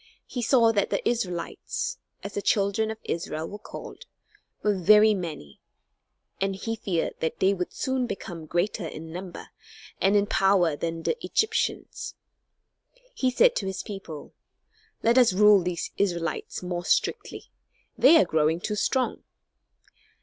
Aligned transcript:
He 0.25 0.41
saw 0.41 0.71
that 0.71 0.89
the 0.89 1.07
Israelites 1.07 1.99
(as 2.23 2.33
the 2.33 2.41
children 2.41 2.89
of 2.89 2.97
Israel 3.03 3.47
were 3.47 3.59
called) 3.59 4.05
were 4.63 4.75
very 4.75 5.13
many, 5.13 5.59
and 6.39 6.55
he 6.55 6.75
feared 6.75 7.13
that 7.19 7.37
they 7.39 7.53
would 7.53 7.71
soon 7.71 8.07
become 8.07 8.47
greater 8.47 8.87
in 8.87 9.13
number 9.13 9.49
and 10.01 10.15
in 10.15 10.25
power 10.25 10.75
than 10.75 11.03
the 11.03 11.23
Egyptians. 11.23 12.15
He 13.13 13.29
said 13.29 13.55
to 13.57 13.67
his 13.67 13.83
people: 13.83 14.33
"Let 15.03 15.19
us 15.19 15.33
rule 15.33 15.61
these 15.61 15.91
Israelites 15.99 16.63
more 16.63 16.83
strictly. 16.83 17.51
They 17.95 18.17
are 18.17 18.25
growing 18.25 18.59
too 18.59 18.77
strong." 18.77 19.23